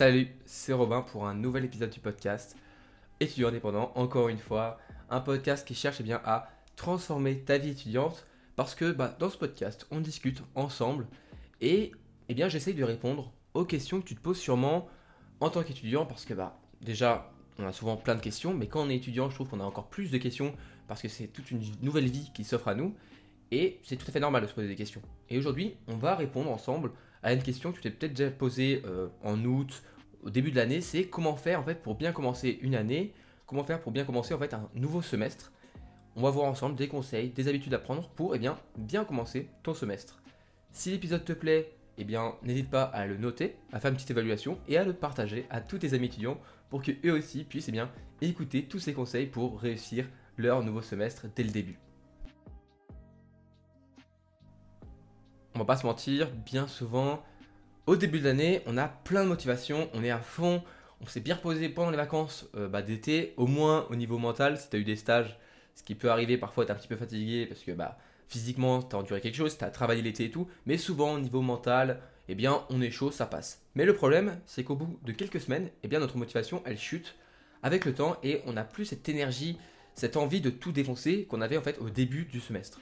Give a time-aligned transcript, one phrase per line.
[0.00, 2.56] Salut, c'est Robin pour un nouvel épisode du podcast
[3.20, 4.78] Étudiant indépendant, encore une fois,
[5.10, 8.26] un podcast qui cherche eh bien, à transformer ta vie étudiante
[8.56, 11.06] parce que bah, dans ce podcast, on discute ensemble
[11.60, 11.92] et
[12.30, 14.88] eh bien, j'essaye de répondre aux questions que tu te poses sûrement
[15.38, 18.80] en tant qu'étudiant parce que bah, déjà, on a souvent plein de questions, mais quand
[18.80, 20.54] on est étudiant, je trouve qu'on a encore plus de questions
[20.88, 22.94] parce que c'est toute une nouvelle vie qui s'offre à nous
[23.50, 25.02] et c'est tout à fait normal de se poser des questions.
[25.28, 26.90] Et aujourd'hui, on va répondre ensemble
[27.22, 29.82] à une question que tu t'es peut-être déjà posée euh, en août,
[30.22, 33.14] au début de l'année, c'est comment faire en fait pour bien commencer une année,
[33.46, 35.52] comment faire pour bien commencer en fait un nouveau semestre.
[36.16, 38.58] On va voir ensemble des conseils, des habitudes à prendre pour eh bien,
[39.04, 40.20] commencer ton semestre.
[40.72, 44.10] Si l'épisode te plaît, eh bien, n'hésite pas à le noter, à faire une petite
[44.10, 48.26] évaluation et à le partager à tous tes amis étudiants pour qu'eux aussi puissent eh
[48.26, 51.78] écouter tous ces conseils pour réussir leur nouveau semestre dès le début.
[55.60, 57.22] Va pas se mentir, bien souvent,
[57.86, 60.62] au début de l'année, on a plein de motivation, on est à fond,
[61.00, 64.58] on s'est bien reposé pendant les vacances euh, bah, d'été, au moins au niveau mental,
[64.58, 65.38] si tu as eu des stages,
[65.74, 68.94] ce qui peut arriver parfois être un petit peu fatigué parce que bah, physiquement, tu
[68.94, 72.34] as enduré quelque chose, tu travaillé l'été et tout, mais souvent au niveau mental, eh
[72.34, 73.62] bien, on est chaud, ça passe.
[73.74, 77.16] Mais le problème, c'est qu'au bout de quelques semaines, eh bien, notre motivation, elle chute
[77.62, 79.58] avec le temps et on n'a plus cette énergie,
[79.94, 82.80] cette envie de tout défoncer qu'on avait en fait au début du semestre.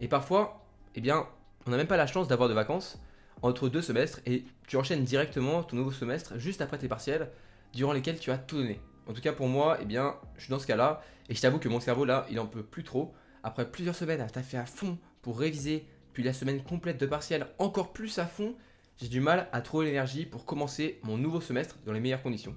[0.00, 1.26] Et parfois, eh bien,
[1.66, 2.98] on n'a même pas la chance d'avoir de vacances
[3.42, 7.30] entre deux semestres et tu enchaînes directement ton nouveau semestre juste après tes partiels
[7.72, 8.80] durant lesquels tu as tout donné.
[9.06, 11.58] En tout cas pour moi, eh bien, je suis dans ce cas-là et je t'avoue
[11.58, 13.14] que mon cerveau là, il en peut plus trop.
[13.42, 17.48] Après plusieurs semaines à fait à fond pour réviser, puis la semaine complète de partiels
[17.58, 18.54] encore plus à fond,
[18.96, 22.54] j'ai du mal à trouver l'énergie pour commencer mon nouveau semestre dans les meilleures conditions.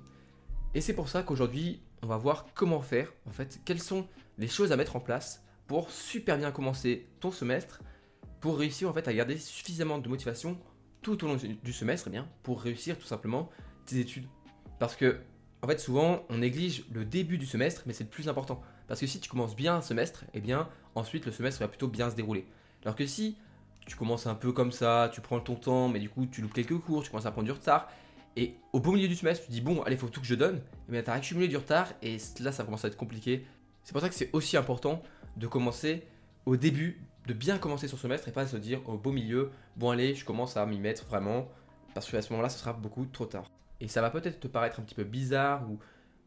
[0.74, 4.48] Et c'est pour ça qu'aujourd'hui, on va voir comment faire, en fait, quelles sont les
[4.48, 7.82] choses à mettre en place pour super bien commencer ton semestre
[8.40, 10.58] pour réussir en fait à garder suffisamment de motivation
[11.02, 13.50] tout au long du semestre, eh bien, pour réussir tout simplement
[13.86, 14.28] tes études.
[14.80, 15.20] Parce que,
[15.62, 18.62] en souvent, on néglige le début du semestre, mais c'est le plus important.
[18.88, 21.88] Parce que si tu commences bien un semestre, eh bien, ensuite, le semestre va plutôt
[21.88, 22.46] bien se dérouler.
[22.84, 23.38] Alors que si
[23.86, 26.54] tu commences un peu comme ça, tu prends ton temps, mais du coup, tu loupes
[26.54, 27.90] quelques cours, tu commences à prendre du retard,
[28.36, 30.62] et au beau milieu du semestre, tu dis, bon, allez, faut tout que je donne,
[30.90, 33.46] eh bien, tu as accumulé du retard, et là, ça commence à être compliqué.
[33.84, 35.02] C'est pour ça que c'est aussi important
[35.38, 36.06] de commencer
[36.46, 39.52] au début de bien commencer son semestre et pas de se dire au beau milieu,
[39.76, 41.50] bon allez, je commence à m'y mettre vraiment,
[41.94, 43.52] parce qu'à ce moment-là, ce sera beaucoup trop tard.
[43.82, 45.78] Et ça va peut-être te paraître un petit peu bizarre ou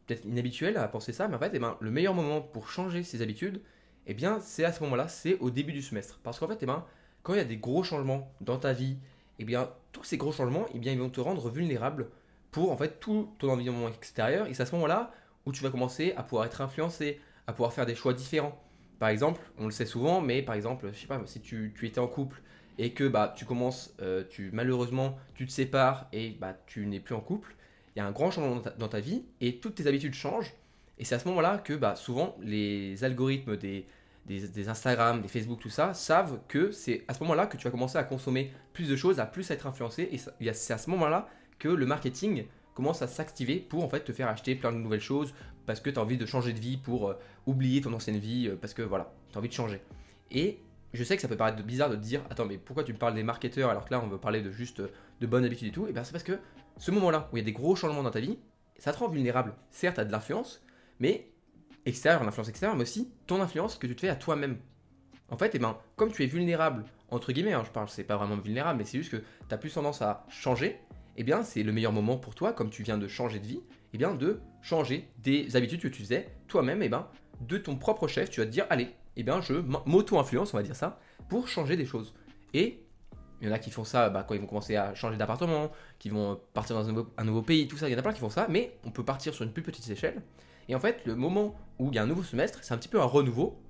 [0.07, 3.03] peut-être inhabituel à penser ça, mais en fait, eh ben, le meilleur moment pour changer
[3.03, 3.63] ses habitudes,
[4.07, 6.21] eh bien, c'est à ce moment-là, c'est au début du semestre.
[6.23, 6.85] Parce qu'en fait, eh ben,
[7.23, 8.99] quand il y a des gros changements dans ta vie,
[9.39, 12.11] eh bien, tous ces gros changements, eh bien, ils vont te rendre vulnérable
[12.51, 14.49] pour en fait tout ton environnement extérieur.
[14.49, 15.13] Et c'est à ce moment-là
[15.47, 18.61] où tu vas commencer à pouvoir être influencé, à pouvoir faire des choix différents.
[19.01, 21.99] Par exemple, on le sait souvent, mais par exemple, je sais pas, si tu, étais
[21.99, 22.43] en couple
[22.77, 27.01] et que bah, tu commences, euh, tu, malheureusement, tu te sépares et bah, tu n'es
[27.01, 27.57] plus en couple,
[27.97, 30.53] il y a un grand changement dans ta, vie et toutes tes habitudes changent.
[30.99, 33.87] Et c'est à ce moment-là que bah, souvent les algorithmes des,
[34.27, 37.71] des, Instagram, des Facebook, tout ça, savent que c'est à ce moment-là que tu vas
[37.71, 40.11] commencer à consommer plus de choses, à plus être influencé.
[40.13, 41.27] Et c'est à ce moment-là
[41.59, 42.45] que le marketing
[42.75, 45.33] commence à s'activer pour en fait te faire acheter plein de nouvelles choses
[45.71, 47.15] parce que tu as envie de changer de vie pour euh,
[47.47, 49.81] oublier ton ancienne vie euh, parce que voilà, tu as envie de changer.
[50.33, 50.59] Et
[50.93, 52.99] je sais que ça peut paraître bizarre de te dire attends mais pourquoi tu me
[52.99, 55.69] parles des marketeurs alors que là on veut parler de juste euh, de bonnes habitudes
[55.69, 55.87] et tout?
[55.87, 56.41] Et bien c'est parce que
[56.77, 58.37] ce moment-là où il y a des gros changements dans ta vie,
[58.79, 59.55] ça te rend vulnérable.
[59.71, 60.61] Certes, tu as de l'influence,
[60.99, 61.31] mais
[61.87, 64.59] extérieure, l'influence extérieure, mais aussi ton influence que tu te fais à toi-même.
[65.29, 68.03] En fait, et eh ben, comme tu es vulnérable, entre guillemets, hein, je parle, c'est
[68.03, 70.81] pas vraiment vulnérable, mais c'est juste que tu as plus tendance à changer,
[71.21, 73.61] eh bien c'est le meilleur moment pour toi, comme tu viens de changer de vie,
[73.93, 77.09] eh bien de changer des habitudes que tu faisais toi-même, eh ben
[77.43, 79.53] de ton propre chef, tu vas te dire allez, eh bien je
[79.85, 80.99] m'auto-influence, on va dire ça,
[81.29, 82.15] pour changer des choses.
[82.55, 82.83] Et
[83.43, 85.71] il y en a qui font ça bah, quand ils vont commencer à changer d'appartement,
[85.99, 88.21] qui vont partir dans un nouveau, pays, tout ça, il y en a plein qui
[88.21, 90.23] font ça, mais on peut partir sur une plus petite échelle.
[90.71, 92.89] Et en fait, le moment où il y a un nouveau semestre, c'est un petit
[92.89, 93.61] peu un renouveau.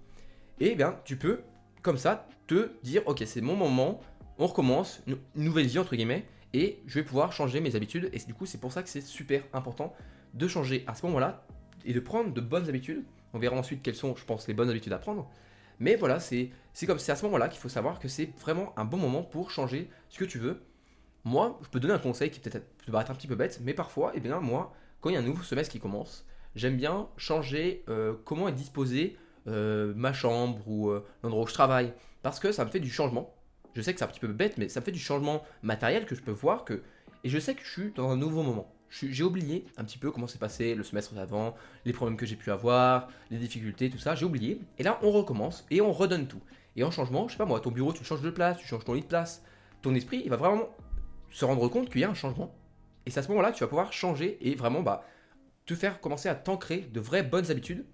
[0.61, 1.41] Et eh bien, tu peux,
[1.83, 3.99] comme ça, te dire, ok, c'est mon moment,
[4.39, 8.11] on recommence, une nouvelle vie, entre guillemets, et je vais pouvoir changer mes habitudes.
[8.13, 9.95] Et du coup, c'est pour ça que c'est super important
[10.35, 11.45] de changer à ce moment-là
[11.85, 13.05] et de prendre de bonnes habitudes.
[13.33, 15.29] On verra ensuite quelles sont, je pense, les bonnes habitudes à prendre.
[15.79, 16.51] Mais voilà, c'est
[16.87, 19.51] comme c'est à ce moment-là qu'il faut savoir que c'est vraiment un bon moment pour
[19.51, 20.63] changer ce que tu veux.
[21.25, 23.75] Moi, je peux donner un conseil qui peut-être peut paraître un petit peu bête, mais
[23.75, 27.09] parfois, eh bien, moi, quand il y a un nouveau semestre qui commence, j'aime bien
[27.17, 31.93] changer euh, comment est disposée euh, ma chambre ou euh, l'endroit où je travaille,
[32.23, 33.35] parce que ça me fait du changement.
[33.75, 36.07] Je sais que c'est un petit peu bête, mais ça me fait du changement matériel
[36.07, 36.83] que je peux voir que.
[37.25, 38.73] Et je sais que je suis dans un nouveau moment.
[38.91, 42.35] J'ai oublié un petit peu comment s'est passé le semestre d'avant, les problèmes que j'ai
[42.35, 44.17] pu avoir, les difficultés, tout ça.
[44.17, 44.61] J'ai oublié.
[44.79, 46.41] Et là, on recommence et on redonne tout.
[46.75, 48.85] Et en changement, je sais pas moi, ton bureau, tu changes de place, tu changes
[48.85, 49.43] ton lit de place.
[49.83, 50.69] Ton esprit, il va vraiment
[51.31, 52.53] se rendre compte qu'il y a un changement.
[53.07, 55.05] Et c'est à ce moment-là tu vas pouvoir changer et vraiment bah,
[55.67, 57.85] te faire commencer à t'ancrer de vraies bonnes habitudes.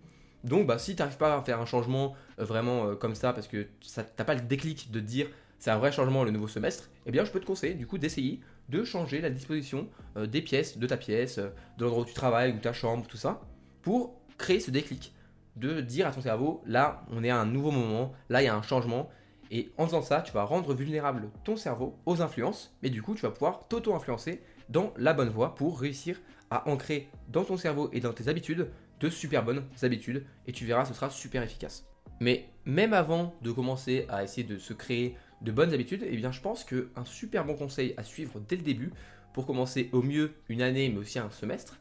[0.44, 3.32] Donc bah, si tu n'arrives pas à faire un changement euh, vraiment euh, comme ça,
[3.32, 5.28] parce que tu n'as pas le déclic de dire
[5.58, 7.98] c'est un vrai changement le nouveau semestre, eh bien je peux te conseiller du coup
[7.98, 12.14] d'essayer de changer la disposition euh, des pièces, de ta pièce, de l'endroit où tu
[12.14, 13.40] travailles, ou ta chambre, tout ça,
[13.82, 15.12] pour créer ce déclic.
[15.56, 18.48] De dire à ton cerveau, là on est à un nouveau moment, là il y
[18.48, 19.08] a un changement,
[19.50, 23.14] et en faisant ça, tu vas rendre vulnérable ton cerveau aux influences, mais du coup
[23.14, 26.20] tu vas pouvoir t'auto-influencer dans la bonne voie pour réussir
[26.50, 28.68] à ancrer dans ton cerveau et dans tes habitudes
[29.00, 31.86] de super bonnes habitudes et tu verras, ce sera super efficace.
[32.20, 36.32] Mais même avant de commencer à essayer de se créer de bonnes habitudes, eh bien
[36.32, 38.92] je pense qu'un super bon conseil à suivre dès le début
[39.32, 41.78] pour commencer au mieux une année mais aussi un semestre,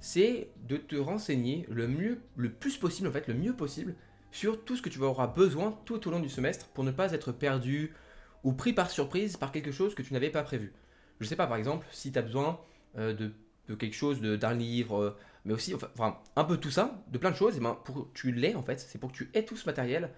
[0.00, 3.94] c'est de te renseigner le mieux, le plus possible en fait, le mieux possible
[4.30, 7.12] sur tout ce que tu auras besoin tout au long du semestre pour ne pas
[7.12, 7.92] être perdu
[8.44, 10.72] ou pris par surprise par quelque chose que tu n'avais pas prévu.
[11.20, 12.58] Je sais pas, par exemple, si tu as besoin
[12.98, 17.18] euh, de, quelque chose, d'un livre, euh, mais aussi, enfin, un peu tout ça, de
[17.18, 19.30] plein de choses, et ben, pour que tu l'aies, en fait, c'est pour que tu
[19.34, 20.10] aies tout ce matériel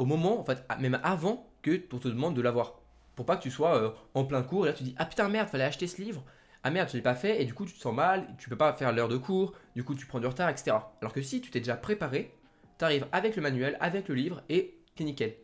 [0.00, 2.80] au moment, en fait, même avant que on te demande de l'avoir.
[3.14, 5.28] Pour pas que tu sois euh, en plein cours, et là tu dis, ah putain,
[5.28, 6.24] merde, fallait acheter ce livre.
[6.64, 8.56] Ah merde, je l'ai pas fait, et du coup tu te sens mal, tu peux
[8.56, 10.76] pas faire l'heure de cours, du coup tu prends du retard, etc.
[11.02, 12.34] Alors que si tu t'es déjà préparé,
[12.78, 15.34] tu arrives avec le manuel, avec le livre, et t'es nickel.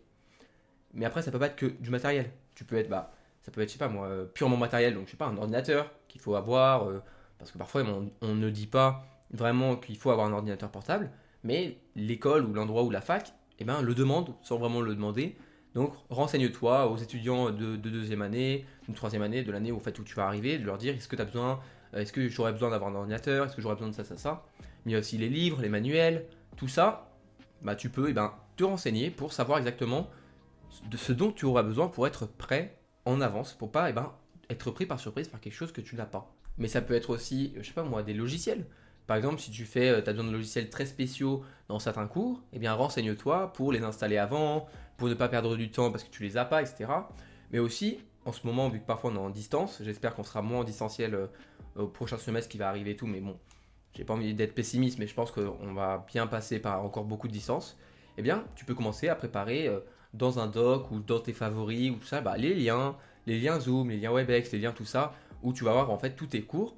[0.94, 2.30] Mais après, ça peut pas être que du matériel.
[2.54, 3.12] Tu peux être, bah,
[3.42, 5.36] ça peut être, je sais pas moi, euh, purement matériel, donc je sais pas, un
[5.36, 7.02] ordinateur qu'il faut avoir, euh,
[7.38, 7.82] parce que parfois
[8.22, 11.10] on, ne dit pas vraiment qu'il faut avoir un ordinateur portable,
[11.44, 15.36] mais l'école ou l'endroit ou la fac, eh ben, le demande sans vraiment le demander.
[15.74, 20.04] Donc renseigne-toi aux étudiants de, deuxième année, de troisième année, de l'année où, fait, où
[20.04, 21.60] tu vas arriver, de leur dire est-ce que tu as besoin,
[21.94, 24.16] euh, est-ce que j'aurais besoin d'avoir un ordinateur, est-ce que j'aurais besoin de ça, ça,
[24.16, 24.46] ça.
[24.84, 26.26] Mais il y a aussi les livres, les manuels,
[26.56, 27.10] tout ça,
[27.62, 30.08] bah, tu peux eh ben, te renseigner pour savoir exactement
[30.90, 34.12] de ce dont tu auras besoin pour être prêt en avance pour pas eh ben,
[34.50, 36.34] être pris par surprise par quelque chose que tu n'as pas.
[36.58, 38.66] Mais ça peut être aussi, je sais pas moi, des logiciels.
[39.06, 42.42] Par exemple, si tu fais, euh, as besoin de logiciels très spéciaux dans certains cours,
[42.52, 44.66] eh bien renseigne-toi pour les installer avant,
[44.96, 46.86] pour ne pas perdre du temps parce que tu les as pas, etc.
[47.52, 50.42] Mais aussi, en ce moment, vu que parfois on est en distance, j'espère qu'on sera
[50.42, 51.26] moins distanciel euh,
[51.76, 53.38] au prochain semestre qui va arriver et tout, mais bon,
[53.94, 57.28] j'ai pas envie d'être pessimiste, mais je pense qu'on va bien passer par encore beaucoup
[57.28, 57.78] de distance.
[58.18, 59.80] Eh bien, tu peux commencer à préparer euh,
[60.14, 63.60] dans un doc ou dans tes favoris ou tout ça, bah, les liens, les liens
[63.60, 65.12] Zoom, les liens Webex, les liens tout ça,
[65.42, 66.76] où tu vas avoir en fait tous tes cours,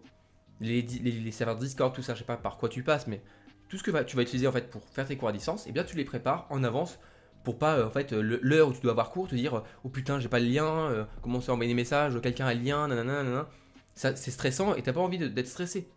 [0.61, 3.23] les, serveurs Discord, tout ça, je sais pas par quoi tu passes, mais
[3.69, 5.71] tout ce que tu vas utiliser en fait pour faire tes cours à distance, et
[5.71, 6.99] eh bien tu les prépares en avance
[7.45, 10.19] pour pas euh, en fait l'heure où tu dois avoir cours te dire oh putain
[10.21, 13.23] j'ai pas le lien, euh, comment ça envoyer des messages, quelqu'un a le lien, nanana,
[13.23, 13.49] nanana.
[13.95, 15.89] Ça c'est stressant et t'as pas envie d'être stressé.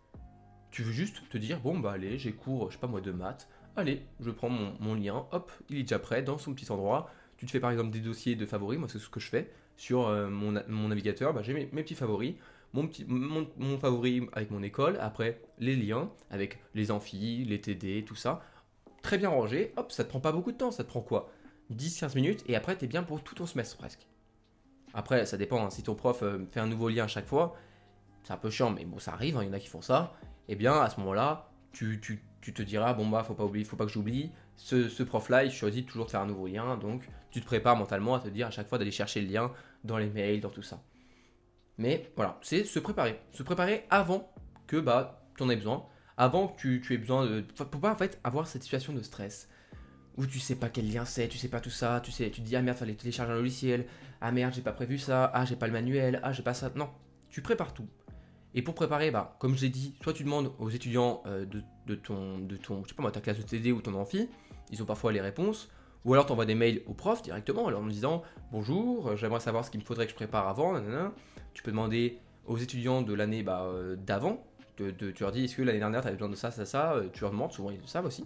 [0.70, 3.12] Tu veux juste te dire bon bah allez j'ai cours, je sais pas moi de
[3.12, 6.70] maths, allez je prends mon, mon lien, hop il est déjà prêt dans son petit
[6.70, 9.28] endroit, tu te fais par exemple des dossiers de favoris, moi c'est ce que je
[9.28, 10.52] fais sur euh, mon,
[10.88, 12.34] navigateur, bah, j'ai mes, petits favoris,
[12.72, 18.04] mon, petit, mon, favori avec mon école, après les liens avec les amphis, les TD,
[18.04, 18.42] tout ça,
[19.02, 21.30] très bien rangé, hop, ça te prend pas beaucoup de temps, ça te prend quoi?
[21.72, 24.06] 10-15 minutes et après tu es bien pour tout ton semestre presque.
[24.94, 27.54] Après, ça dépend, hein, si ton prof euh, fait un nouveau lien à chaque fois,
[28.24, 29.80] c'est un peu chiant, mais bon, ça arrive, hein, il y en a qui font
[29.80, 30.12] ça,
[30.48, 33.44] et eh bien à ce moment-là, tu, tu, tu, te diras, bon bah, faut pas
[33.44, 36.76] oublier, faut pas que j'oublie, ce, prof-là, il choisit toujours de faire un nouveau lien,
[36.76, 39.50] donc tu te prépares mentalement à te dire à chaque fois d'aller chercher le lien
[39.84, 40.82] dans les mails, dans tout ça.
[41.78, 43.20] Mais voilà, c'est se préparer.
[43.32, 44.32] Se préparer avant
[44.66, 45.86] que bah, tu en aies besoin,
[46.16, 47.40] avant que tu, tu aies besoin de.
[47.40, 49.48] Pour pas en fait avoir cette situation de stress
[50.16, 52.42] où tu sais pas quel lien c'est, tu sais pas tout ça, tu sais, tu
[52.42, 53.86] te dis ah merde, fallait télécharger un logiciel,
[54.20, 56.70] ah merde, j'ai pas prévu ça, ah j'ai pas le manuel, ah j'ai pas ça.
[56.76, 56.90] Non,
[57.30, 57.88] tu prépares tout.
[58.54, 61.62] Et pour préparer, bah, comme je l'ai dit, soit tu demandes aux étudiants euh, de,
[61.86, 64.28] de, ton, de ton, je sais pas moi, ta classe de TD ou ton amphi,
[64.70, 65.70] ils ont parfois les réponses.
[66.04, 69.70] Ou alors tu envoies des mails au prof directement, en disant Bonjour, j'aimerais savoir ce
[69.70, 70.80] qu'il me faudrait que je prépare avant.
[71.54, 74.44] Tu peux demander aux étudiants de l'année bah, euh, d'avant,
[74.76, 77.08] tu leur dis Est-ce que l'année dernière tu avais besoin de ça, ça, ça euh,
[77.12, 78.24] Tu leur demandes, souvent ils le savent aussi.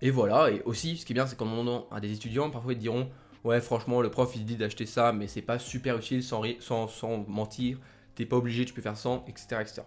[0.00, 2.72] Et voilà, et aussi ce qui est bien, c'est qu'en demandant à des étudiants, parfois
[2.72, 3.08] ils te diront
[3.44, 6.88] Ouais, franchement, le prof il dit d'acheter ça, mais c'est pas super utile sans, sans,
[6.88, 7.78] sans mentir,
[8.14, 9.60] t'es pas obligé, tu peux faire sans, etc.
[9.60, 9.82] etc.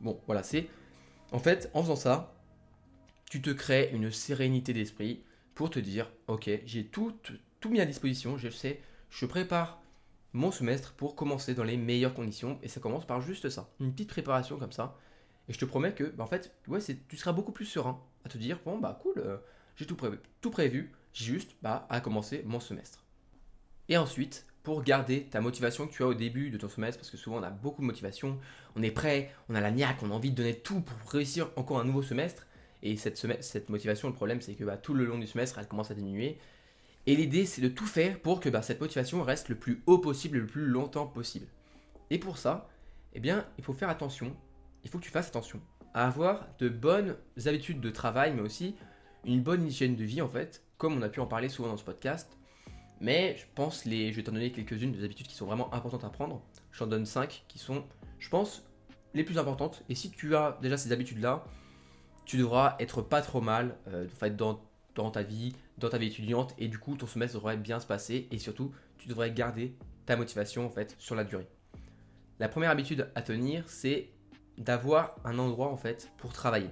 [0.00, 0.68] Bon, voilà, c'est.
[1.32, 2.34] En fait, en faisant ça,
[3.28, 5.24] tu te crées une sérénité d'esprit
[5.56, 7.14] pour te dire, ok, j'ai tout,
[7.60, 9.82] tout mis à disposition, je sais, je prépare
[10.34, 13.90] mon semestre pour commencer dans les meilleures conditions, et ça commence par juste ça, une
[13.92, 14.98] petite préparation comme ça,
[15.48, 18.28] et je te promets que, bah, en fait, ouais, tu seras beaucoup plus serein à
[18.28, 19.38] te dire, bon, bah cool, euh,
[19.76, 23.02] j'ai tout, prévu, tout prévu, j'ai juste bah, à commencer mon semestre.
[23.88, 27.10] Et ensuite, pour garder ta motivation que tu as au début de ton semestre, parce
[27.10, 28.38] que souvent on a beaucoup de motivation,
[28.74, 31.48] on est prêt, on a la niaque, on a envie de donner tout pour réussir
[31.56, 32.46] encore un nouveau semestre,
[32.90, 35.90] et cette, motivation, le problème, c'est que bah, tout le long du semestre, elle commence
[35.90, 36.38] à diminuer.
[37.06, 39.98] Et l'idée, c'est de tout faire pour que bah, cette motivation reste le plus haut
[39.98, 41.46] possible, le plus longtemps possible.
[42.10, 42.68] Et pour ça,
[43.12, 44.36] eh bien, il faut faire attention,
[44.84, 45.60] il faut que tu fasses attention
[45.94, 47.16] à avoir de bonnes
[47.46, 48.76] habitudes de travail, mais aussi
[49.24, 51.76] une bonne hygiène de vie, en fait, comme on a pu en parler souvent dans
[51.76, 52.36] ce podcast.
[53.00, 56.04] Mais je pense, les, je vais t'en donner quelques-unes des habitudes qui sont vraiment importantes
[56.04, 56.40] à prendre.
[56.70, 57.84] Je t'en donne 5 qui sont,
[58.18, 58.64] je pense,
[59.12, 59.82] les plus importantes.
[59.88, 61.44] Et si tu as déjà ces habitudes-là,
[62.26, 64.60] tu devras être pas trop mal euh, en fait, dans,
[64.94, 67.86] dans ta vie, dans ta vie étudiante, et du coup ton semestre devrait bien se
[67.86, 71.48] passer, et surtout tu devrais garder ta motivation en fait sur la durée.
[72.38, 74.10] La première habitude à tenir, c'est
[74.58, 76.70] d'avoir un endroit en fait pour travailler.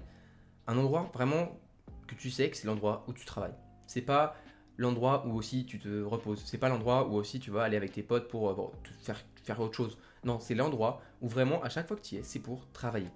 [0.67, 1.59] Un endroit vraiment
[2.07, 3.55] que tu sais que c'est l'endroit où tu travailles.
[3.87, 4.37] C'est pas
[4.77, 6.43] l'endroit où aussi tu te reposes.
[6.45, 9.61] C'est pas l'endroit où aussi tu vas aller avec tes potes pour, euh, faire, faire
[9.61, 9.99] autre chose.
[10.25, 13.11] Non, c'est l'endroit où vraiment à chaque fois que tu y es, c'est pour travailler.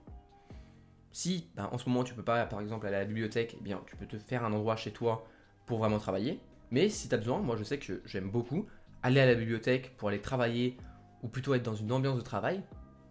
[1.19, 3.61] Si ben, en ce moment tu peux pas par exemple aller à la bibliothèque, eh
[3.61, 5.27] bien tu peux te faire un endroit chez toi
[5.67, 6.39] pour vraiment travailler.
[6.71, 8.67] Mais si tu as besoin, moi je sais que j'aime beaucoup
[9.03, 10.77] aller à la bibliothèque pour aller travailler
[11.25, 12.63] ou plutôt être dans une ambiance de travail.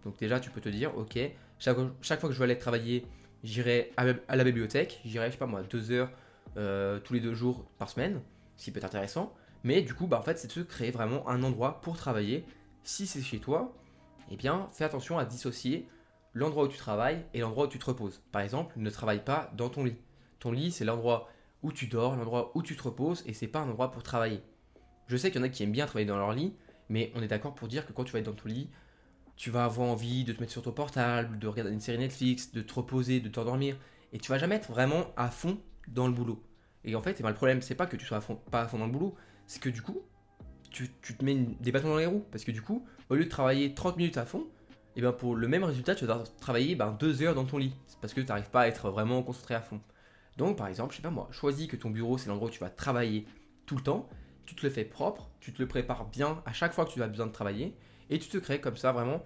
[0.06, 1.20] Donc déjà tu peux te dire ok,
[1.60, 3.06] chaque, fois que je veux aller travailler,
[3.44, 4.06] j'irai à,
[4.38, 6.10] la bibliothèque, j'irai je sais pas moi deux heures
[6.56, 8.22] euh, tous les deux jours par semaine,
[8.56, 9.34] ce qui peut être intéressant.
[9.66, 12.46] Mais du coup bah en fait c'est de se créer vraiment un endroit pour travailler.
[12.84, 13.76] Si c'est chez toi,
[14.32, 15.90] eh bien fais attention à dissocier
[16.34, 18.22] l'endroit où tu travailles et l'endroit où tu te reposes.
[18.32, 19.98] Par exemple, ne travaille pas dans ton lit.
[20.40, 21.30] Ton lit, c'est l'endroit
[21.64, 24.42] où tu dors, l'endroit où tu te reposes, et c'est pas un endroit pour travailler.
[25.08, 26.54] Je sais qu'il y en a qui aiment bien travailler dans leur lit,
[26.90, 28.70] mais on est d'accord pour dire que quand tu vas être dans ton lit,
[29.36, 32.52] tu vas avoir envie de te mettre sur ton portable, de regarder une série Netflix,
[32.52, 33.78] de te reposer, de t'endormir,
[34.14, 36.44] et tu vas jamais être vraiment à fond dans le boulot.
[36.84, 38.20] Et en fait, eh ben, le problème, c'est pas que tu sois
[38.52, 39.16] pas à fond dans le boulot,
[39.46, 40.02] c'est que du coup,
[40.70, 42.26] tu, te mets des bâtons dans les roues.
[42.32, 44.48] Parce que du coup, au lieu de travailler 30 minutes à fond,
[44.98, 47.74] et bien pour le même résultat, tu vas travailler ben, deux heures dans ton lit.
[47.86, 49.80] C'est parce que tu n'arrives pas à être vraiment concentré à fond.
[50.38, 52.60] Donc par exemple, je sais pas moi, choisis que ton bureau c'est l'endroit où tu
[52.60, 53.26] vas travailler
[53.68, 54.10] tout le temps,
[54.46, 57.02] tu te le fais propre, tu te le prépares bien à chaque fois que tu
[57.04, 57.76] as besoin de travailler,
[58.10, 59.24] et tu te crées comme ça vraiment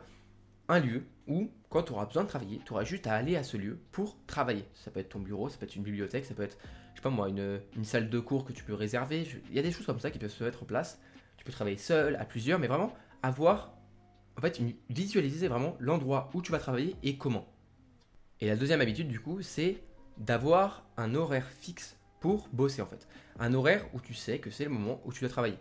[0.68, 3.44] un lieu où quand tu auras besoin de travailler, tu auras juste à aller à
[3.44, 4.66] ce lieu pour travailler.
[4.74, 6.58] Ça peut être ton bureau, ça peut être une bibliothèque, ça peut être,
[6.94, 9.26] je sais pas moi, une salle de cours que tu peux réserver.
[9.50, 11.00] Il y a des choses comme ça qui peuvent se mettre en place.
[11.38, 13.74] Tu peux travailler seul, à plusieurs, mais vraiment avoir
[14.42, 17.46] en fait, visualiser vraiment l'endroit où tu vas travailler et comment.
[18.40, 19.84] Et la deuxième habitude, du coup, c'est
[20.18, 23.08] d'avoir un horaire fixe pour bosser, en fait.
[23.40, 25.60] Un horaire où tu sais que c'est le moment où tu dois travailler.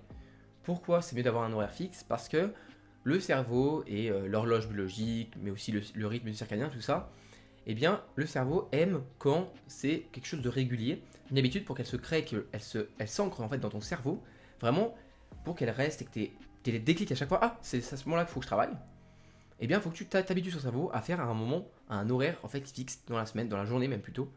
[0.63, 2.05] Pourquoi c'est mieux d'avoir un horaire fixe?
[2.05, 2.55] Parce que
[3.05, 7.13] le cerveau et euh, l'horloge biologique, mais aussi le, rythme circadien, tout ça,
[7.67, 11.87] eh bien, le cerveau aime quand c'est quelque chose de régulier, une habitude pour qu'elle
[11.87, 14.23] se crée, qu'elle se, elle s'ancre en fait dans ton cerveau,
[14.59, 14.95] vraiment
[15.45, 16.31] pour qu'elle reste et que tu
[16.65, 18.77] des déclics à chaque fois, ah, c'est à ce moment-là qu'il faut que je travaille,
[19.61, 21.97] eh bien, il faut que tu t'habitues sur cerveau à faire à un moment, à
[21.97, 24.33] un horaire en fait fixe dans la semaine, dans la journée même plutôt,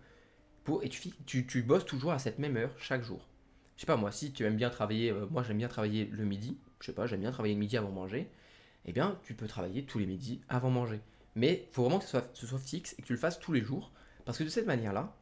[0.64, 3.28] pour, et tu, tu, tu bosses toujours à cette même heure chaque jour.
[3.76, 6.26] Je sais pas, moi, si tu aimes bien travailler, euh, moi j'aime bien travailler le
[6.26, 8.30] midi, je sais pas, j'aime bien travailler le midi avant manger,
[8.86, 11.02] eh bien, tu peux travailler tous les midis avant manger.
[11.36, 13.40] Mais il faut vraiment que ce soit, ce soit fixe et que tu le fasses
[13.40, 13.92] tous les jours,
[14.26, 15.16] parce que de cette manière-là,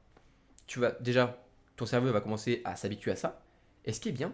[0.68, 1.44] tu vas déjà,
[1.76, 3.42] ton cerveau va commencer à s'habituer à ça,
[3.86, 4.34] et ce qui est bien,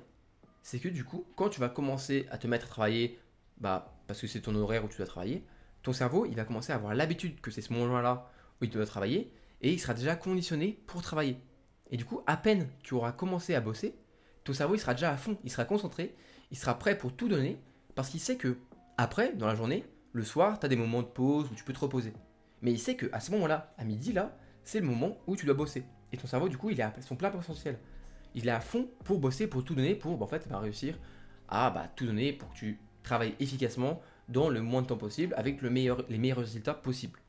[0.67, 3.17] c'est que du coup, quand tu vas commencer à te mettre à travailler,
[3.57, 5.45] bah, parce que c'est ton horaire où tu dois travailler,
[5.81, 8.86] ton cerveau, il va commencer à avoir l'habitude que c'est ce moment-là où il doit
[8.86, 9.31] travailler,
[9.62, 11.38] et il sera déjà conditionné pour travailler.
[11.89, 13.95] Et du coup, à peine tu auras commencé à bosser,
[14.43, 16.13] ton cerveau, il sera déjà à fond, il sera concentré,
[16.51, 17.62] il sera prêt pour tout donner,
[17.95, 18.57] parce qu'il sait que
[18.97, 21.71] après, dans la journée, le soir, tu as des moments de pause où tu peux
[21.71, 22.12] te reposer.
[22.62, 25.45] Mais il sait que à ce moment-là, à midi, là, c'est le moment où tu
[25.45, 25.86] dois bosser.
[26.12, 27.79] Et ton cerveau, du coup, il est à son plein potentiel
[28.36, 30.96] il est à fond pour bosser, pour tout donner, pour bah, en fait, réussir
[31.48, 35.34] à bah, tout donner pour que tu travailles efficacement dans le moins de temps possible
[35.38, 37.19] avec le meilleur, les meilleurs résultats possibles.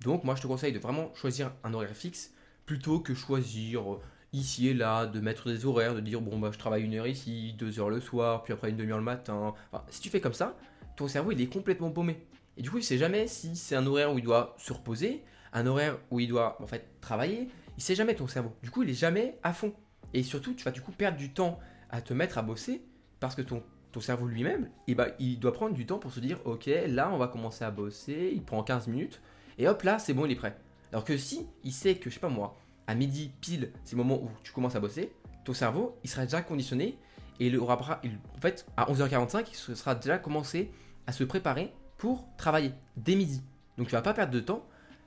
[0.00, 2.34] Donc moi je te conseille de vraiment choisir un horaire fixe
[2.66, 4.00] plutôt que choisir euh,
[4.32, 7.06] ici et là, de mettre des horaires, de dire bon bah je travaille une heure
[7.06, 9.54] ici, deux heures le soir, puis après une demi-heure le matin.
[9.88, 10.56] si tu fais comme ça,
[10.96, 12.26] ton cerveau il est complètement paumé.
[12.56, 15.24] Et du coup il sait jamais si c'est un horaire où il doit se reposer,
[15.52, 17.48] un horaire où il doit en fait travailler.
[17.76, 18.52] Il sait jamais ton cerveau.
[18.62, 19.72] Du coup il est jamais à fond.
[20.14, 21.58] Et surtout, tu vas du coup perdre du temps
[21.90, 22.82] à te mettre à bosser
[23.20, 26.20] parce que ton, ton cerveau lui-même, eh ben, il doit prendre du temps pour se
[26.20, 28.32] dire Ok, là, on va commencer à bosser.
[28.32, 29.20] Il prend 15 minutes.
[29.58, 30.56] Et hop, là, c'est bon, il est prêt.
[30.92, 32.56] Alors que si il sait que, je sais pas moi,
[32.86, 35.12] à midi pile, c'est le moment où tu commences à bosser,
[35.44, 36.98] ton cerveau, il sera déjà conditionné
[37.40, 40.70] et il aura, en fait, à 11h45, il sera déjà commencé
[41.06, 43.42] à se préparer pour travailler dès midi.
[43.76, 44.64] Donc tu vas pas perdre de temps.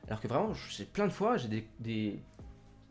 [0.07, 2.19] Alors que vraiment, j'ai plein de fois, j'ai des, des,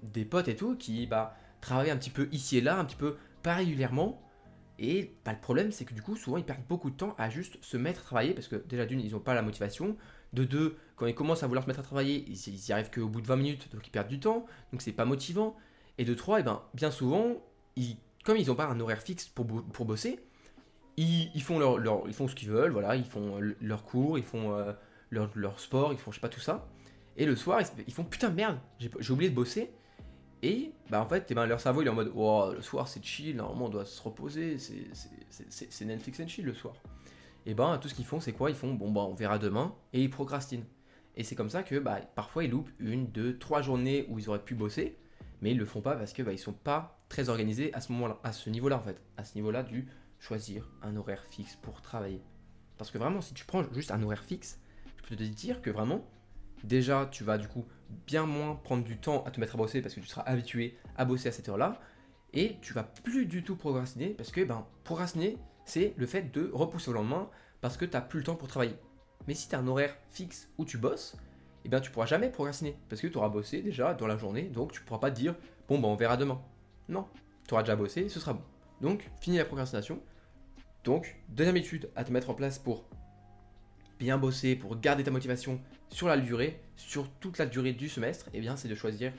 [0.02, 1.34] des, potes et tout qui, bah,
[1.66, 4.22] travailler un petit peu ici et là, un petit peu pas régulièrement.
[4.78, 7.62] Et le problème, c'est que du coup, souvent, ils perdent beaucoup de temps à juste
[7.62, 9.96] se mettre à travailler parce que déjà, d'une, ils n'ont pas la motivation.
[10.32, 12.90] De deux, quand ils commencent à vouloir se mettre à travailler, ils, ils y arrivent
[12.90, 15.56] qu'au bout de 20 minutes, donc ils perdent du temps, donc c'est pas motivant.
[15.98, 17.36] Et de trois, et eh ben, bien souvent,
[17.76, 20.18] ils, comme ils n'ont pas un horaire fixe pour, pour bosser,
[20.98, 24.52] ils, font leur, ils font ce qu'ils veulent, voilà, ils font leurs cours, ils font
[24.52, 24.72] euh,
[25.10, 26.68] leur, leur sport, ils font je sais pas tout ça.
[27.16, 29.70] Et le soir, ils, ils font putain merde, j'ai oublié de bosser.
[30.42, 32.88] Et bah en fait, eh ben, leur cerveau il est en mode oh, le soir
[32.88, 36.74] c'est chill, normalement on doit se reposer, c'est- Netflix and chill le soir.
[37.46, 38.50] Et ben tout ce qu'ils font c'est quoi?
[38.50, 40.64] Ils font bon bah on verra demain et ils procrastinent.
[41.16, 44.28] Et c'est comme ça que bah, parfois ils loupent une, deux, trois journées où ils
[44.28, 44.98] auraient pu bosser,
[45.40, 47.92] mais ils le font pas parce que bah, ils sont pas très organisés à ce
[47.92, 49.88] moment-là, à ce niveau-là en fait, à ce niveau-là du
[50.18, 52.22] choisir un horaire fixe pour travailler.
[52.76, 54.60] Parce que vraiment si tu prends juste un horaire fixe,
[54.98, 56.04] je peux te dire que vraiment
[56.62, 57.64] déjà tu vas du coup
[58.06, 60.76] bien moins prendre du temps à te mettre à bosser parce que tu seras habitué
[60.96, 61.80] à bosser à cette heure-là
[62.32, 66.50] et tu vas plus du tout procrastiner parce que ben procrastiner c'est le fait de
[66.52, 67.28] repousser au lendemain
[67.60, 68.76] parce que tu n'as plus le temps pour travailler.
[69.26, 71.16] Mais si tu as un horaire fixe où tu bosses,
[71.64, 74.44] eh bien tu pourras jamais procrastiner parce que tu auras bossé déjà dans la journée
[74.44, 75.34] donc tu pourras pas te dire
[75.68, 76.40] bon ben on verra demain.
[76.88, 77.06] Non,
[77.48, 78.42] tu auras déjà bossé ce sera bon.
[78.80, 80.00] Donc fini la procrastination.
[80.84, 82.84] Donc deuxième étude à te mettre en place pour
[83.98, 88.28] bien bosser, pour garder ta motivation sur la durée, sur toute la durée du semestre,
[88.34, 89.12] eh bien c'est de choisir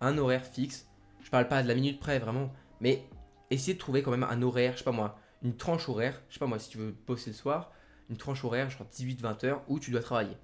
[0.00, 0.88] un horaire fixe.
[1.22, 3.04] Je parle pas de la minute près vraiment, mais
[3.50, 6.34] essayer de trouver quand même un horaire, je sais pas moi, une tranche horaire, je
[6.34, 7.72] sais pas moi, si tu veux bosser le soir,
[8.08, 10.36] une tranche horaire, je crois 18-20 heures où tu dois travailler.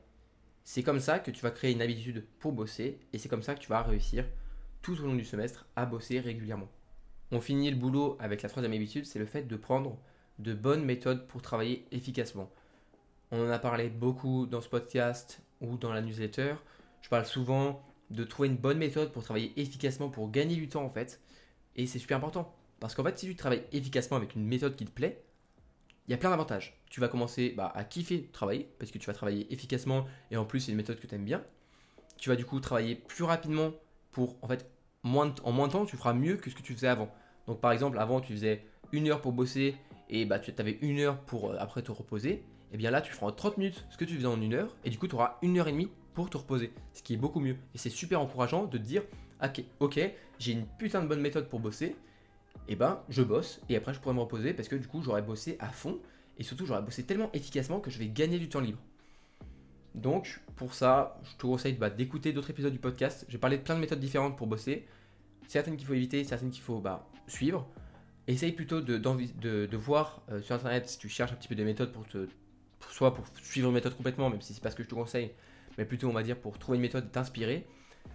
[0.64, 3.54] C'est comme ça que tu vas créer une habitude pour bosser et c'est comme ça
[3.54, 4.24] que tu vas réussir
[4.82, 6.68] tout au long du semestre à bosser régulièrement.
[7.32, 9.98] On finit le boulot avec la troisième habitude, c'est le fait de prendre
[10.38, 12.50] de bonnes méthodes pour travailler efficacement.
[13.32, 16.54] On en a parlé beaucoup dans ce podcast ou dans la newsletter.
[17.02, 20.84] Je parle souvent de trouver une bonne méthode pour travailler efficacement, pour gagner du temps
[20.84, 21.20] en fait.
[21.74, 22.54] Et c'est super important.
[22.78, 25.22] Parce qu'en fait, si tu travailles efficacement avec une méthode qui te plaît,
[26.06, 26.80] il y a plein d'avantages.
[26.88, 30.44] Tu vas commencer bah, à kiffer travailler, parce que tu vas travailler efficacement et en
[30.44, 31.42] plus c'est une méthode que tu aimes bien.
[32.18, 33.72] Tu vas du coup travailler plus rapidement
[34.12, 34.70] pour, en fait,
[35.02, 37.10] moins de- en moins de temps, tu feras mieux que ce que tu faisais avant.
[37.46, 39.74] Donc par exemple, avant tu faisais une heure pour bosser
[40.08, 42.44] et bah, tu avais une heure pour euh, après te reposer.
[42.72, 44.74] Et bien là, tu feras en 30 minutes ce que tu faisais en une heure
[44.84, 47.18] et du coup, tu auras une heure et demie pour te reposer, ce qui est
[47.18, 47.56] beaucoup mieux.
[47.74, 49.02] Et c'est super encourageant de te dire,
[49.42, 50.00] ok, ok,
[50.38, 51.94] j'ai une putain de bonne méthode pour bosser,
[52.68, 55.22] et ben je bosse et après je pourrai me reposer parce que du coup j'aurai
[55.22, 56.00] bossé à fond
[56.38, 58.80] et surtout j'aurai bossé tellement efficacement que je vais gagner du temps libre.
[59.94, 63.24] Donc pour ça, je te conseille bah, d'écouter d'autres épisodes du podcast.
[63.28, 64.86] J'ai parlé de plein de méthodes différentes pour bosser,
[65.48, 67.68] certaines qu'il faut éviter, certaines qu'il faut bah, suivre.
[68.26, 71.64] Essaye plutôt de, de- voir euh, sur internet si tu cherches un petit peu des
[71.64, 72.26] méthodes pour te
[72.90, 75.32] soit pour suivre une méthode complètement, même si c'est pas ce que je te conseille,
[75.78, 77.66] mais plutôt on va dire pour trouver une méthode et t'inspirer,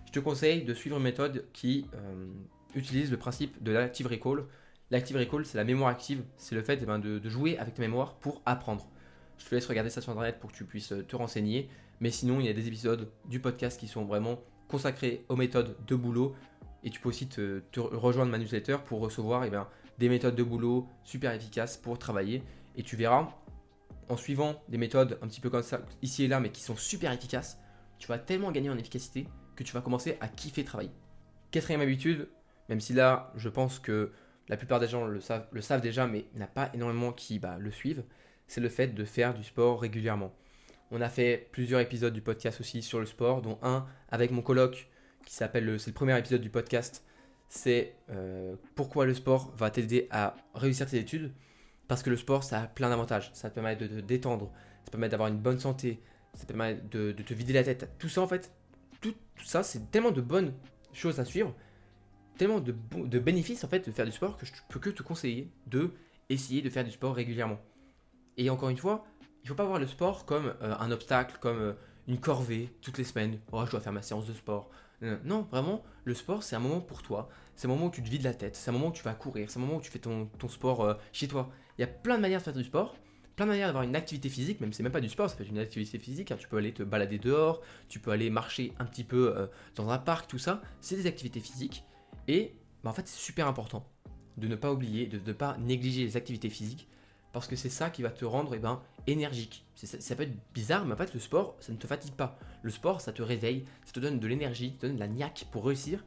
[0.05, 2.27] je te conseille de suivre une méthode qui euh,
[2.75, 4.45] utilise le principe de l'active recall.
[4.89, 7.81] L'active recall, c'est la mémoire active, c'est le fait eh ben, de, jouer avec ta
[7.81, 8.87] mémoire pour apprendre.
[9.37, 11.69] Je te laisse regarder ça sur internet pour que tu puisses euh, te renseigner,
[11.99, 15.75] mais sinon il y a des épisodes du podcast qui sont vraiment consacrés aux méthodes
[15.87, 16.35] de boulot,
[16.83, 19.67] et tu peux aussi te, te rejoindre ma newsletter pour recevoir eh ben,
[19.99, 22.43] des méthodes de boulot super efficaces pour travailler,
[22.75, 23.29] et tu verras
[24.11, 26.75] en suivant des méthodes un petit peu comme ça, ici et là, mais qui sont
[26.75, 27.57] super efficaces,
[27.97, 30.91] tu vas tellement gagner en efficacité que tu vas commencer à kiffer travailler.
[31.51, 32.27] Quatrième habitude,
[32.69, 34.11] même si là, je pense que
[34.49, 37.57] la plupart des gens le savent, déjà, mais il n'y a pas énormément qui bah,
[37.57, 38.03] le suivent,
[38.47, 40.33] c'est le fait de faire du sport régulièrement.
[40.91, 44.41] On a fait plusieurs épisodes du podcast aussi sur le sport, dont un avec mon
[44.41, 44.89] coloc
[45.25, 47.05] qui s'appelle, le- c'est le premier épisode du podcast,
[47.47, 51.31] c'est euh, pourquoi le sport va t'aider à réussir tes études.
[51.91, 53.31] Parce que le sport, ça a plein d'avantages.
[53.33, 54.49] Ça te permet de te détendre,
[54.79, 56.01] ça te permet d'avoir une bonne santé,
[56.33, 57.89] ça te permet de, te vider la tête.
[57.99, 58.49] Tout ça, en fait,
[59.01, 60.53] tout, ça, c'est tellement de bonnes
[60.93, 61.53] choses à suivre,
[62.37, 65.51] tellement de, bénéfices, en fait, de faire du sport que je peux que te conseiller
[65.67, 65.91] de
[66.29, 67.59] essayer de faire du sport régulièrement.
[68.37, 69.03] Et encore une fois,
[69.43, 71.73] il faut pas voir le sport comme euh, un obstacle, comme euh,
[72.07, 73.37] une corvée toutes les semaines.
[73.51, 74.69] Oh, je dois faire ma séance de sport.
[75.01, 77.29] Non, non, vraiment, le sport, c'est un moment pour toi.
[77.55, 78.55] C'est un moment où tu te vides la tête.
[78.55, 79.49] C'est un moment où tu vas courir.
[79.49, 81.49] C'est un moment où tu fais ton, sport euh, chez toi.
[81.77, 82.95] Il y a plein de manières de faire du sport.
[83.35, 85.37] Plein de manières d'avoir une activité physique, même si c'est même pas du sport, ça
[85.37, 86.31] fait une activité physique.
[86.31, 86.37] hein.
[86.37, 89.89] Tu peux aller te balader dehors, tu peux aller marcher un petit peu euh, dans
[89.89, 90.61] un parc, tout ça.
[90.81, 91.85] C'est des activités physiques.
[92.27, 93.85] Et bah, en fait, c'est super important
[94.37, 96.87] de ne pas oublier, de ne pas négliger les activités physiques,
[97.33, 99.65] parce que c'est ça qui va te rendre eh ben, énergique.
[99.75, 102.37] Ça, peut être bizarre, mais en fait, le sport, ça ne te fatigue pas.
[102.61, 105.07] Le sport, ça te réveille, ça te donne de l'énergie, ça te donne de la
[105.07, 106.03] niaque pour réussir.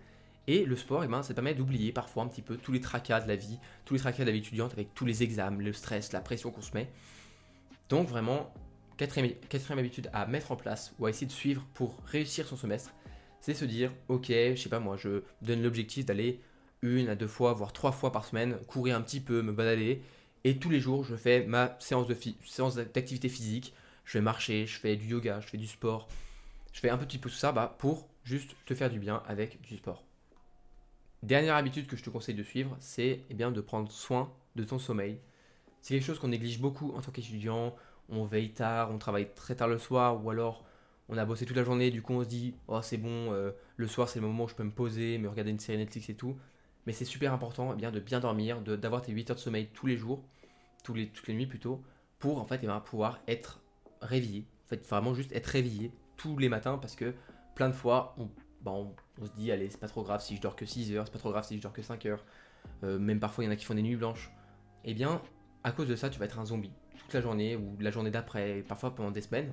[0.47, 3.21] Et le sport, eh ben, ça permet d'oublier parfois un petit peu tous les tracas
[3.21, 5.73] de la vie, tous les tracas de la vie étudiante avec tous les examens, le
[5.73, 6.91] stress, la pression qu'on se met.
[7.89, 8.53] Donc vraiment,
[8.99, 12.57] quatrième, quatrième habitude à mettre en place ou à essayer de suivre pour réussir son
[12.57, 12.93] semestre,
[13.41, 16.41] c'est se dire, ok, je sais pas moi, je donne l'objectif d'aller
[16.83, 20.03] une à deux fois, voire trois fois par semaine, courir un petit peu, me balader,
[20.45, 22.07] et tous les jours, je fais ma séance
[22.77, 26.09] d'activité physique, je vais marcher, je fais du yoga, je fais du sport,
[26.73, 29.61] je fais un petit peu tout ça bah, pour juste te faire du bien avec
[29.63, 30.05] du sport.
[31.23, 34.65] Dernière habitude que je te conseille de suivre, c'est eh bien de prendre soin de
[34.65, 35.19] ton sommeil.
[35.81, 37.75] C'est quelque chose qu'on néglige beaucoup en tant qu'étudiant.
[38.11, 40.65] On veille tard, on travaille très tard le soir, ou alors
[41.09, 43.53] on a bossé toute la journée, du coup on se dit, oh c'est bon, euh,
[43.77, 46.11] le soir c'est le moment où je peux me poser, me regarder une série Netflix
[46.11, 46.37] et tout.
[46.87, 49.87] Mais c'est super important eh de bien dormir, d'avoir tes 8 heures de sommeil tous
[49.87, 50.23] les jours,
[50.83, 51.83] toutes les nuits plutôt,
[52.19, 53.61] pour en fait eh bien, pouvoir être
[54.03, 54.47] réveillé.
[54.67, 57.15] En fait, vraiment juste être réveillé tous les matins parce que
[57.55, 58.29] plein de fois, on,
[58.63, 58.73] bah,
[59.23, 61.19] se dit, allez, c'est pas trop grave si je dors que 6 heures, c'est pas
[61.19, 62.25] trop grave si je dors que 5 heures.
[62.83, 64.31] Euh, même parfois, il y en a qui font des nuits blanches.
[64.85, 65.21] Eh bien,
[65.63, 68.11] à cause de ça, tu vas être un zombie toute la journée ou la journée
[68.11, 69.53] d'après, parfois pendant des semaines.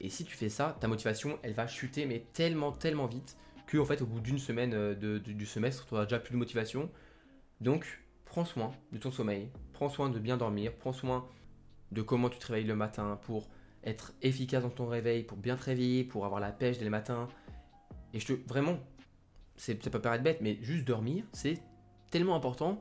[0.00, 3.36] Et si tu fais ça, ta motivation, elle va chuter, mais tellement, tellement vite
[3.78, 6.38] en fait, au bout d'une semaine euh, de, du semestre, tu n'auras déjà plus de
[6.38, 6.90] motivation.
[7.60, 11.26] Donc, prends soin de ton sommeil, prends soin de bien dormir, prends soin
[11.92, 13.48] de comment tu te réveilles le matin pour
[13.84, 16.90] être efficace dans ton réveil, pour bien te réveiller, pour avoir la pêche dès le
[16.90, 17.28] matin.
[18.12, 18.32] Et je te.
[18.48, 18.78] Vraiment,
[19.56, 21.60] ça peut paraître bête, mais juste dormir, c'est
[22.10, 22.80] tellement important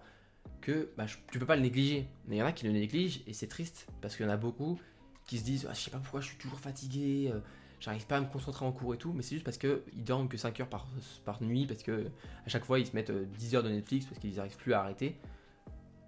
[0.62, 2.08] que bah, tu peux pas le négliger.
[2.28, 4.32] Mais il y en a qui le négligent et c'est triste parce qu'il y en
[4.32, 4.80] a beaucoup
[5.25, 7.39] qui se disent ah, Je sais pas pourquoi je suis toujours fatigué, euh,
[7.80, 9.13] j'arrive pas à me concentrer en cours et tout.
[9.13, 10.88] Mais c'est juste parce qu'ils dorment que 5 heures par,
[11.26, 12.08] par nuit, parce que
[12.46, 14.74] à chaque fois ils se mettent 10 euh, heures de Netflix parce qu'ils n'arrivent plus
[14.74, 15.18] à arrêter.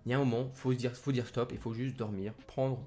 [0.05, 2.79] Il y a un moment, faut dire, faut dire stop, il faut juste dormir, prendre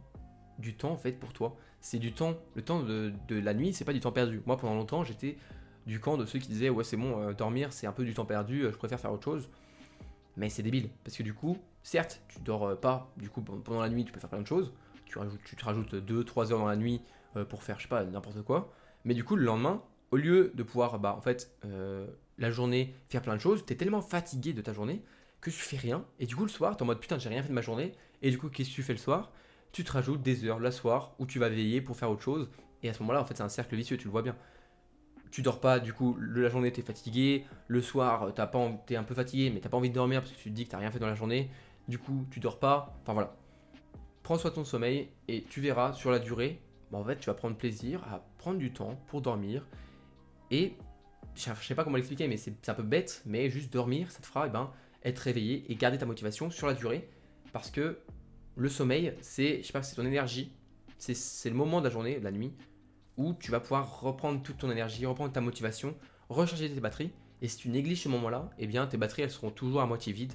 [0.59, 1.57] du temps en fait pour toi.
[1.81, 4.43] C'est du temps, le temps de, de la nuit, c'est pas du temps perdu.
[4.47, 5.37] Moi pendant longtemps j'étais
[5.87, 8.15] du camp de ceux qui disaient ouais c'est bon, euh, dormir c'est un peu du
[8.15, 9.49] temps perdu, je préfère faire autre chose.
[10.37, 13.81] Mais c'est débile, parce que du coup, certes, tu dors euh, pas, du coup, pendant
[13.81, 14.73] la nuit, tu peux faire plein de choses.
[15.07, 17.89] Tu, rajoutes, tu te rajoutes 2-3 heures dans la nuit euh, pour faire, je sais
[17.89, 18.73] pas, n'importe quoi.
[19.05, 22.07] Mais du coup, le lendemain, au lieu de pouvoir, bah, en fait, euh,
[22.39, 25.03] la journée, faire plein de choses, tu es tellement fatigué de ta journée
[25.41, 26.05] que tu fais rien.
[26.21, 27.61] Et du coup, le soir, tu es en mode putain, j'ai rien fait de ma
[27.61, 27.93] journée.
[28.23, 29.33] Et du coup, qu'est-ce que tu fais le soir?
[29.73, 32.49] Tu te rajoutes des heures le soir où tu vas veiller pour faire autre chose.
[32.83, 34.37] Et à ce moment-là, en fait, c'est un cercle vicieux, tu le vois bien
[35.35, 39.03] tu dors pas, du coup, la journée t'es fatigué, le soir t'as pas, t'es un
[39.03, 40.79] peu fatigué, mais t'as pas envie de dormir parce que tu te dis que t'as
[40.79, 41.51] rien fait dans la journée,
[41.89, 43.35] du coup tu dors pas, enfin voilà.
[44.23, 46.61] Prends soin de ton sommeil et tu verras sur la durée,
[46.95, 49.67] bah, en fait tu vas prendre plaisir à prendre du temps pour dormir
[50.51, 50.77] et
[51.35, 54.27] je sais pas comment l'expliquer, mais c'est un peu bête, mais juste dormir, ça te
[54.27, 54.71] fera eh ben,
[55.03, 57.09] être réveillé et garder ta motivation sur la durée
[57.53, 57.99] parce que
[58.57, 60.53] le sommeil, c'est, c'est ton énergie,
[60.99, 62.53] c'est le moment de la journée, de la nuit,
[63.17, 65.95] où tu vas pouvoir reprendre toute ton énergie, reprendre ta motivation,
[66.29, 67.11] recharger tes batteries.
[67.43, 70.13] Et si tu négliges ce moment-là, eh bien tes batteries elles seront toujours à moitié
[70.13, 70.33] vides.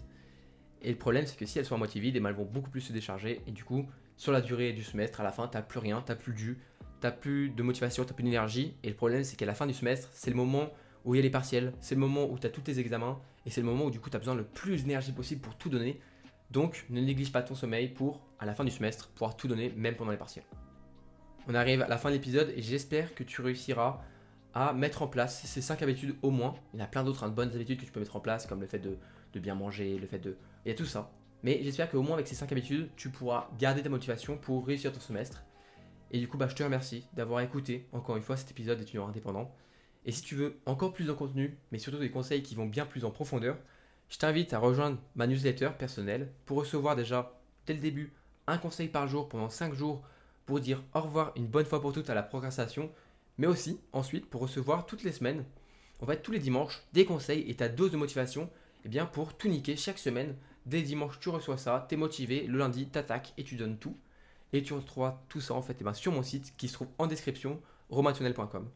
[0.81, 2.45] Et le problème c'est que si elles sont à moitié vides, eh ben, elles vont
[2.45, 3.41] beaucoup plus se décharger.
[3.47, 3.85] Et du coup,
[4.19, 6.33] sur la durée du semestre, à la fin, tu n'as plus rien, tu n'as plus
[6.33, 6.59] du,
[7.01, 8.75] tu plus de motivation, tu n'as plus d'énergie.
[8.83, 10.69] Et le problème c'est qu'à la fin du semestre, c'est le moment
[11.05, 13.21] où il y a les partiels, c'est le moment où tu as tous tes examens,
[13.45, 15.55] et c'est le moment où du coup tu as besoin le plus d'énergie possible pour
[15.55, 16.01] tout donner.
[16.51, 19.73] Donc ne néglige pas ton sommeil pour, à la fin du semestre, pouvoir tout donner,
[19.77, 20.45] même pendant les partiels.
[21.47, 24.01] On arrive à la fin de l'épisode et j'espère que tu réussiras
[24.53, 26.55] à mettre en place ces 5 habitudes au moins.
[26.73, 28.47] Il y en a plein d'autres hein, bonnes habitudes que tu peux mettre en place,
[28.47, 28.97] comme le fait de,
[29.39, 30.35] bien manger, le fait de...
[30.65, 31.09] Il y a tout ça.
[31.43, 34.91] Mais j'espère qu'au moins avec ces 5 habitudes, tu pourras garder ta motivation pour réussir
[34.91, 35.43] ton semestre.
[36.11, 39.07] Et du coup, bah, je te remercie d'avoir écouté encore une fois cet épisode d'étudiant
[39.07, 39.53] indépendant.
[40.05, 42.85] Et si tu veux encore plus de contenu, mais surtout des conseils qui vont bien
[42.85, 43.57] plus en profondeur,
[44.09, 48.13] je t'invite à rejoindre ma newsletter personnelle pour recevoir déjà, dès le début,
[48.47, 50.01] un conseil par jour pendant 5 jours
[50.45, 52.91] pour dire au revoir une bonne fois pour toutes à la procrastination,
[53.37, 55.45] mais aussi ensuite pour recevoir toutes les semaines,
[56.01, 58.49] en fait tous les dimanches, des conseils et ta dose de motivation,
[58.83, 60.35] eh bien pour tout niquer chaque semaine.
[60.69, 63.97] Dès dimanche, tu reçois ça, tu es motivé, le lundi, t'attaques et tu donnes tout.
[64.53, 67.07] Et tu retrouveras tout ça en eh bien, sur mon site qui se trouve en
[67.07, 68.69] description, romaintunnel.com.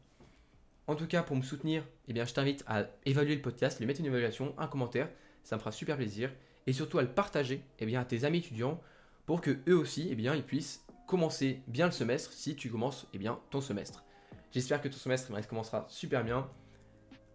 [0.88, 3.86] En tout cas, pour me soutenir, eh bien, je t'invite à évaluer le podcast, lui
[3.86, 5.08] mettre une évaluation, un commentaire,
[5.44, 6.32] ça me fera super plaisir.
[6.66, 8.80] Et surtout à le partager eh bien, à tes amis étudiants
[9.24, 13.06] pour que eux aussi eh bien, ils puissent commencer bien le semestre si tu commences
[13.14, 14.02] eh bien, ton semestre.
[14.50, 16.48] J'espère que ton semestre commencera super bien.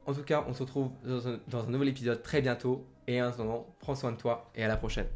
[0.05, 0.91] En tout cas, on se retrouve
[1.47, 2.85] dans un nouvel épisode très bientôt.
[3.09, 5.07] Et en moment, prends soin de toi et à la prochaine.